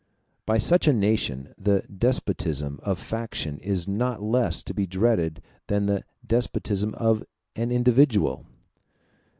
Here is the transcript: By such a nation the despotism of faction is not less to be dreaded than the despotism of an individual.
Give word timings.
By 0.47 0.57
such 0.57 0.87
a 0.87 0.93
nation 0.93 1.53
the 1.59 1.81
despotism 1.83 2.79
of 2.81 2.97
faction 2.97 3.59
is 3.59 3.87
not 3.87 4.19
less 4.19 4.63
to 4.63 4.73
be 4.73 4.87
dreaded 4.87 5.43
than 5.67 5.85
the 5.85 6.03
despotism 6.25 6.95
of 6.95 7.23
an 7.55 7.71
individual. 7.71 8.47